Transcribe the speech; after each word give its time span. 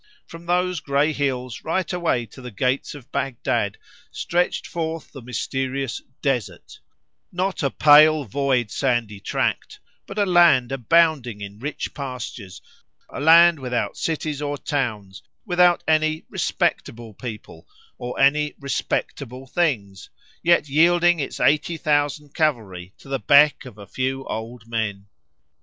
From 0.25 0.47
those 0.47 0.79
grey 0.79 1.13
hills 1.13 1.63
right 1.63 1.93
away 1.93 2.25
to 2.25 2.41
the 2.41 2.49
gates 2.49 2.95
of 2.95 3.11
Bagdad 3.11 3.77
stretched 4.09 4.65
forth 4.65 5.11
the 5.11 5.21
mysterious 5.21 6.01
"desert"—not 6.23 7.61
a 7.61 7.69
pale, 7.69 8.23
void, 8.25 8.71
sandy 8.71 9.19
tract, 9.19 9.79
but 10.07 10.17
a 10.17 10.25
land 10.25 10.71
abounding 10.71 11.41
in 11.41 11.59
rich 11.59 11.93
pastures, 11.93 12.63
a 13.11 13.19
land 13.19 13.59
without 13.59 13.95
cities 13.95 14.41
or 14.41 14.57
towns, 14.57 15.21
without 15.45 15.83
any 15.87 16.25
"respectable" 16.31 17.13
people 17.13 17.67
or 17.99 18.19
any 18.19 18.55
"respectable" 18.59 19.45
things, 19.45 20.09
yet 20.41 20.67
yielding 20.67 21.19
its 21.19 21.39
eighty 21.39 21.77
thousand 21.77 22.33
cavalry 22.33 22.91
to 22.97 23.07
the 23.07 23.19
beck 23.19 23.65
of 23.65 23.77
a 23.77 23.85
few 23.85 24.25
old 24.25 24.65
men. 24.65 25.05